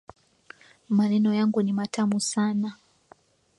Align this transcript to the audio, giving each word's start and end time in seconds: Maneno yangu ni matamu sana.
Maneno 0.89 1.33
yangu 1.33 1.61
ni 1.63 1.73
matamu 1.73 2.19
sana. 2.19 2.77